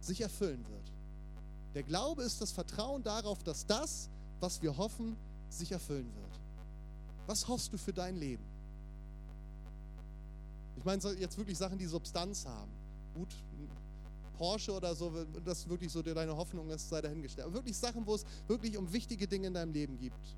[0.00, 0.93] sich erfüllen wird.
[1.74, 4.08] Der Glaube ist das Vertrauen darauf, dass das,
[4.40, 5.16] was wir hoffen,
[5.48, 6.40] sich erfüllen wird.
[7.26, 8.44] Was hoffst du für dein Leben?
[10.76, 12.70] Ich meine jetzt wirklich Sachen, die Substanz haben.
[13.14, 13.34] Gut,
[14.34, 15.12] Porsche oder so,
[15.44, 17.46] das wirklich so deine Hoffnung ist, sei dahingestellt.
[17.46, 20.36] Aber wirklich Sachen, wo es wirklich um wichtige Dinge in deinem Leben gibt.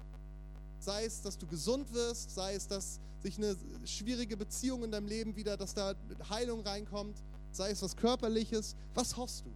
[0.79, 5.07] Sei es, dass du gesund wirst, sei es, dass sich eine schwierige Beziehung in deinem
[5.07, 5.95] Leben wieder, dass da
[6.29, 8.77] Heilung reinkommt, sei es was Körperliches.
[8.95, 9.51] Was hoffst du?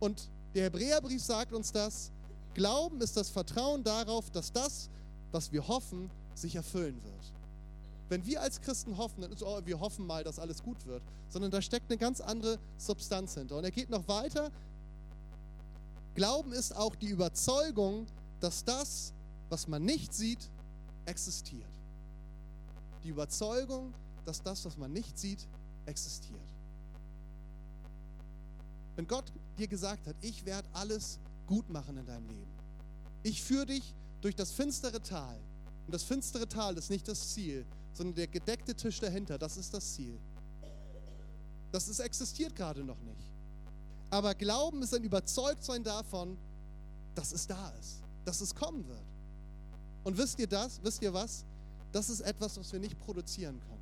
[0.00, 2.10] Und der Hebräerbrief sagt uns das.
[2.54, 4.88] Glauben ist das Vertrauen darauf, dass das,
[5.30, 7.32] was wir hoffen, sich erfüllen wird.
[8.08, 10.86] Wenn wir als Christen hoffen, dann ist es, oh, wir hoffen mal, dass alles gut
[10.86, 13.56] wird, sondern da steckt eine ganz andere Substanz hinter.
[13.56, 14.50] Und er geht noch weiter.
[16.14, 18.06] Glauben ist auch die Überzeugung,
[18.40, 19.12] dass das,
[19.48, 20.50] was man nicht sieht,
[21.04, 21.68] existiert.
[23.02, 23.92] Die Überzeugung,
[24.24, 25.46] dass das, was man nicht sieht,
[25.84, 26.40] existiert.
[28.94, 32.52] Wenn Gott dir gesagt hat, ich werde alles gut machen in deinem Leben.
[33.22, 35.38] Ich führe dich durch das finstere Tal.
[35.86, 39.72] Und das finstere Tal ist nicht das Ziel, sondern der gedeckte Tisch dahinter, das ist
[39.72, 40.18] das Ziel.
[41.72, 43.32] Das ist, existiert gerade noch nicht.
[44.10, 46.38] Aber Glauben ist ein Überzeugtsein davon,
[47.14, 49.04] dass es da ist, dass es kommen wird.
[50.04, 50.80] Und wisst ihr das?
[50.82, 51.44] Wisst ihr was?
[51.92, 53.75] Das ist etwas, was wir nicht produzieren können.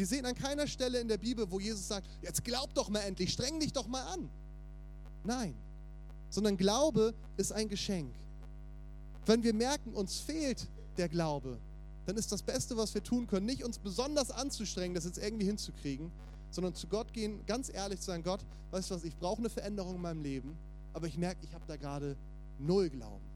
[0.00, 3.00] Wir sehen an keiner Stelle in der Bibel, wo Jesus sagt, jetzt glaub doch mal
[3.00, 4.30] endlich, streng dich doch mal an.
[5.24, 5.54] Nein,
[6.30, 8.14] sondern Glaube ist ein Geschenk.
[9.26, 11.60] Wenn wir merken, uns fehlt der Glaube,
[12.06, 15.44] dann ist das Beste, was wir tun können, nicht uns besonders anzustrengen, das jetzt irgendwie
[15.44, 16.10] hinzukriegen,
[16.50, 19.50] sondern zu Gott gehen, ganz ehrlich zu sagen, Gott, weißt du was, ich brauche eine
[19.50, 20.56] Veränderung in meinem Leben,
[20.94, 22.16] aber ich merke, ich habe da gerade
[22.58, 23.28] null Glauben.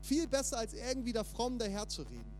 [0.00, 2.33] Viel besser, als irgendwie da fromm daherzureden.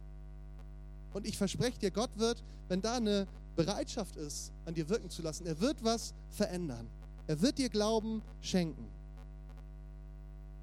[1.14, 5.22] Und ich verspreche dir, Gott wird, wenn da eine Bereitschaft ist, an dir wirken zu
[5.22, 6.90] lassen, er wird was verändern.
[7.28, 8.88] Er wird dir Glauben schenken.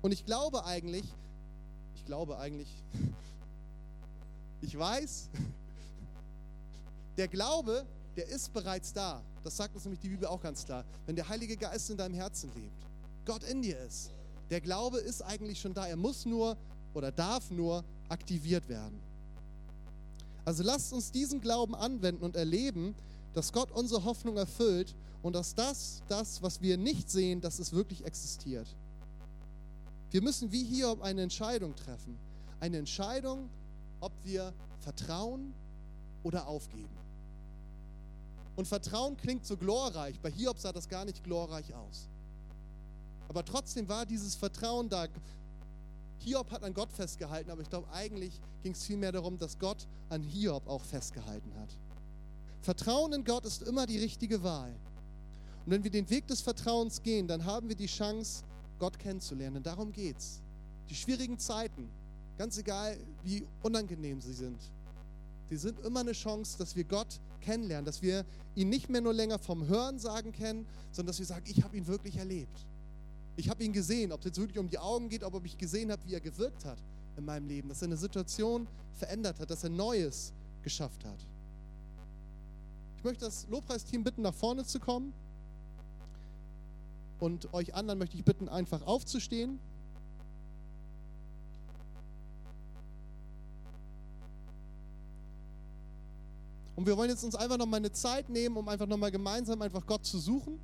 [0.01, 1.05] Und ich glaube eigentlich,
[1.95, 2.67] ich glaube eigentlich,
[4.61, 5.29] ich weiß,
[7.17, 7.85] der Glaube,
[8.17, 9.23] der ist bereits da.
[9.45, 10.83] Das sagt uns nämlich die Bibel auch ganz klar.
[11.05, 12.85] Wenn der Heilige Geist in deinem Herzen lebt,
[13.23, 14.11] Gott in dir ist,
[14.49, 15.87] der Glaube ist eigentlich schon da.
[15.87, 16.57] Er muss nur
[16.93, 19.01] oder darf nur aktiviert werden.
[20.45, 22.95] Also lasst uns diesen Glauben anwenden und erleben,
[23.33, 27.71] dass Gott unsere Hoffnung erfüllt und dass das, das, was wir nicht sehen, dass es
[27.71, 28.67] wirklich existiert.
[30.09, 32.17] Wir müssen wie hier eine Entscheidung treffen.
[32.59, 33.49] Eine Entscheidung,
[34.01, 35.53] ob wir vertrauen
[36.23, 36.89] oder aufgeben.
[38.55, 40.19] Und Vertrauen klingt so glorreich.
[40.19, 42.09] Bei Hiob sah das gar nicht glorreich aus.
[43.29, 45.07] Aber trotzdem war dieses Vertrauen da.
[46.23, 49.87] Hiob hat an Gott festgehalten, aber ich glaube, eigentlich ging es vielmehr darum, dass Gott
[50.09, 51.69] an Hiob auch festgehalten hat.
[52.61, 54.71] Vertrauen in Gott ist immer die richtige Wahl.
[55.65, 58.43] Und wenn wir den Weg des Vertrauens gehen, dann haben wir die Chance,
[58.77, 59.57] Gott kennenzulernen.
[59.57, 60.41] Und darum geht's.
[60.89, 61.89] Die schwierigen Zeiten,
[62.37, 64.59] ganz egal wie unangenehm sie sind,
[65.49, 69.13] sie sind immer eine Chance, dass wir Gott kennenlernen, dass wir ihn nicht mehr nur
[69.13, 72.65] länger vom Hören sagen kennen, sondern dass wir sagen, ich habe ihn wirklich erlebt.
[73.35, 75.91] Ich habe ihn gesehen, ob es jetzt wirklich um die Augen geht, ob ich gesehen
[75.91, 76.77] habe, wie er gewirkt hat
[77.17, 81.25] in meinem Leben, dass er eine Situation verändert hat, dass er Neues geschafft hat.
[82.97, 85.13] Ich möchte das Lobpreisteam bitten, nach vorne zu kommen.
[87.19, 89.59] Und euch anderen möchte ich bitten, einfach aufzustehen.
[96.75, 99.85] Und wir wollen jetzt uns einfach nochmal eine Zeit nehmen, um einfach nochmal gemeinsam einfach
[99.85, 100.59] Gott zu suchen.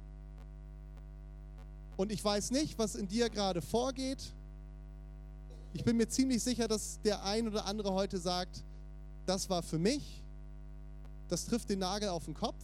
[1.98, 4.34] Und ich weiß nicht, was in dir gerade vorgeht.
[5.74, 8.64] Ich bin mir ziemlich sicher, dass der ein oder andere heute sagt,
[9.26, 10.24] das war für mich,
[11.28, 12.64] das trifft den Nagel auf den Kopf.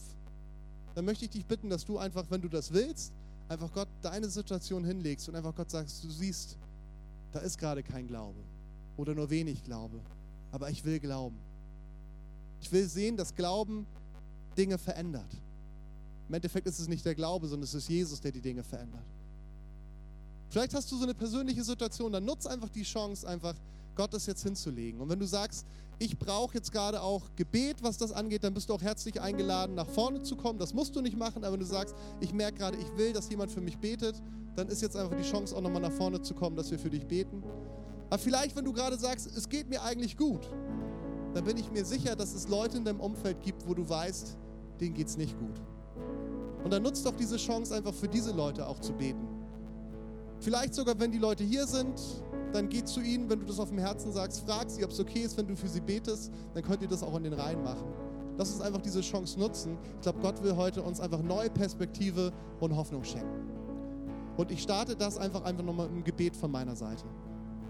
[0.96, 3.12] Dann möchte ich dich bitten, dass du einfach, wenn du das willst,
[3.50, 6.58] einfach Gott deine Situation hinlegst und einfach Gott sagst, du siehst,
[7.32, 8.40] da ist gerade kein Glaube
[8.96, 10.00] oder nur wenig Glaube,
[10.52, 11.38] aber ich will glauben.
[12.62, 13.86] Ich will sehen, dass Glauben
[14.56, 15.42] Dinge verändert.
[16.30, 19.04] Im Endeffekt ist es nicht der Glaube, sondern es ist Jesus, der die Dinge verändert.
[20.54, 23.56] Vielleicht hast du so eine persönliche Situation, dann nutz einfach die Chance, einfach
[23.96, 25.02] Gott das jetzt hinzulegen.
[25.02, 25.66] Und wenn du sagst,
[25.98, 29.74] ich brauche jetzt gerade auch Gebet, was das angeht, dann bist du auch herzlich eingeladen,
[29.74, 30.60] nach vorne zu kommen.
[30.60, 33.32] Das musst du nicht machen, aber wenn du sagst, ich merke gerade, ich will, dass
[33.32, 34.22] jemand für mich betet,
[34.56, 36.92] dann ist jetzt einfach die Chance, auch nochmal nach vorne zu kommen, dass wir für
[36.92, 37.42] dich beten.
[38.12, 40.48] Aber vielleicht, wenn du gerade sagst, es geht mir eigentlich gut,
[41.34, 44.38] dann bin ich mir sicher, dass es Leute in deinem Umfeld gibt, wo du weißt,
[44.80, 45.60] denen geht es nicht gut.
[46.64, 49.33] Und dann nutzt doch diese Chance einfach für diese Leute auch zu beten.
[50.44, 52.02] Vielleicht sogar, wenn die Leute hier sind,
[52.52, 55.00] dann geh zu ihnen, wenn du das auf dem Herzen sagst, frag sie, ob es
[55.00, 57.64] okay ist, wenn du für sie betest, dann könnt ihr das auch in den Reihen
[57.64, 57.88] machen.
[58.38, 59.78] Lass uns einfach diese Chance nutzen.
[59.96, 63.52] Ich glaube, Gott will heute uns einfach neue Perspektive und Hoffnung schenken.
[64.36, 67.06] Und ich starte das einfach einfach nochmal im Gebet von meiner Seite.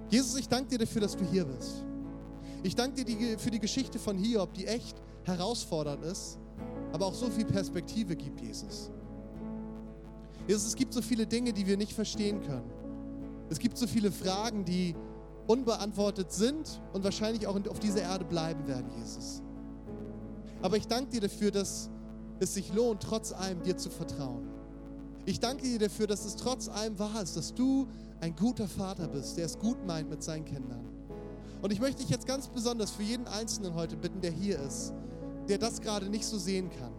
[0.09, 1.83] Jesus, ich danke dir dafür, dass du hier bist.
[2.63, 6.39] Ich danke dir für die Geschichte von Hiob, die echt herausfordernd ist,
[6.91, 8.89] aber auch so viel Perspektive gibt, Jesus.
[10.47, 12.69] Jesus, es gibt so viele Dinge, die wir nicht verstehen können.
[13.49, 14.95] Es gibt so viele Fragen, die
[15.47, 19.41] unbeantwortet sind und wahrscheinlich auch auf dieser Erde bleiben werden, Jesus.
[20.61, 21.89] Aber ich danke dir dafür, dass
[22.39, 24.47] es sich lohnt, trotz allem dir zu vertrauen.
[25.25, 27.87] Ich danke dir dafür, dass es trotz allem wahr ist, dass du
[28.19, 30.85] ein guter Vater bist, der es gut meint mit seinen Kindern.
[31.61, 34.93] Und ich möchte dich jetzt ganz besonders für jeden Einzelnen heute bitten, der hier ist,
[35.47, 36.91] der das gerade nicht so sehen kann.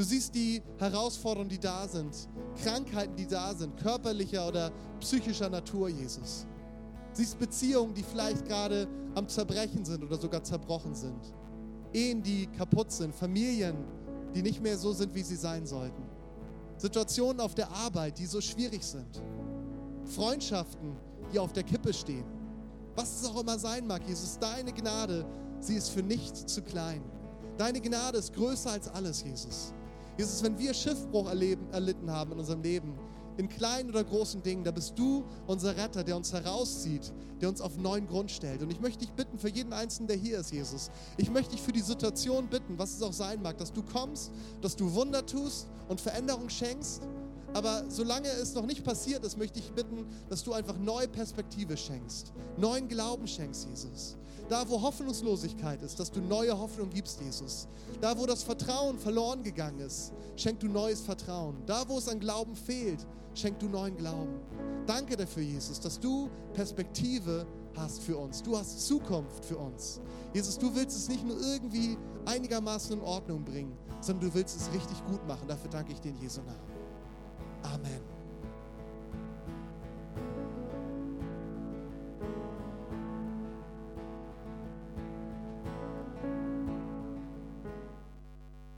[0.00, 2.26] Du siehst die Herausforderungen, die da sind,
[2.64, 6.46] Krankheiten, die da sind, körperlicher oder psychischer Natur, Jesus.
[7.10, 11.34] Du siehst Beziehungen, die vielleicht gerade am Zerbrechen sind oder sogar zerbrochen sind.
[11.92, 13.76] Ehen, die kaputt sind, Familien,
[14.34, 16.02] die nicht mehr so sind, wie sie sein sollten.
[16.78, 19.22] Situationen auf der Arbeit, die so schwierig sind.
[20.06, 20.96] Freundschaften,
[21.30, 22.24] die auf der Kippe stehen.
[22.96, 25.26] Was es auch immer sein mag, Jesus, deine Gnade,
[25.60, 27.02] sie ist für nichts zu klein.
[27.58, 29.74] Deine Gnade ist größer als alles, Jesus.
[30.20, 32.92] Jesus, wenn wir Schiffbruch erleben, erlitten haben in unserem Leben,
[33.38, 37.10] in kleinen oder großen Dingen, da bist du unser Retter, der uns herauszieht,
[37.40, 38.60] der uns auf neuen Grund stellt.
[38.60, 40.90] Und ich möchte dich bitten für jeden Einzelnen, der hier ist, Jesus.
[41.16, 44.30] Ich möchte dich für die Situation bitten, was es auch sein mag, dass du kommst,
[44.60, 47.00] dass du Wunder tust und Veränderung schenkst.
[47.54, 51.76] Aber solange es noch nicht passiert ist, möchte ich bitten, dass du einfach neue Perspektive
[51.76, 54.16] schenkst, neuen Glauben schenkst, Jesus.
[54.48, 57.68] Da, wo Hoffnungslosigkeit ist, dass du neue Hoffnung gibst, Jesus.
[58.00, 61.56] Da, wo das Vertrauen verloren gegangen ist, schenk du neues Vertrauen.
[61.66, 64.40] Da, wo es an Glauben fehlt, schenk du neuen Glauben.
[64.86, 67.46] Danke dafür, Jesus, dass du Perspektive
[67.76, 68.42] hast für uns.
[68.42, 70.00] Du hast Zukunft für uns.
[70.34, 71.96] Jesus, du willst es nicht nur irgendwie
[72.26, 75.46] einigermaßen in Ordnung bringen, sondern du willst es richtig gut machen.
[75.46, 76.69] Dafür danke ich dir in Jesu Namen.
[77.64, 78.09] Amen.